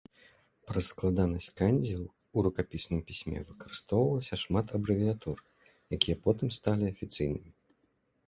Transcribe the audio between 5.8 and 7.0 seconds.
якія потым сталі